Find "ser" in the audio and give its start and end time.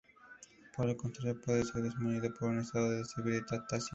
1.63-1.83